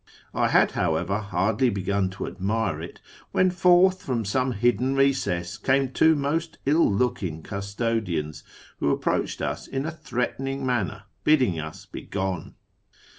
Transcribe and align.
I 0.33 0.47
liad, 0.47 0.71
however, 0.71 1.19
hardly 1.19 1.69
begun 1.69 2.09
to 2.17 2.25
admire 2.25 2.81
it 2.81 2.99
when 3.33 3.51
forth 3.51 4.01
from 4.01 4.25
some 4.25 4.53
hidden 4.53 4.95
recess 4.95 5.59
came 5.59 5.91
two 5.91 6.15
most 6.15 6.57
ill 6.65 6.91
looking 6.91 7.43
custodians, 7.43 8.43
who 8.79 8.89
approached 8.89 9.43
us 9.43 9.67
in 9.67 9.85
a 9.85 9.91
threatening 9.91 10.65
manner, 10.65 11.03
bidding 11.23 11.59
us 11.59 11.85
begone. 11.85 12.55